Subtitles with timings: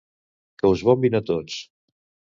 [0.61, 1.59] Que us bombin a tots!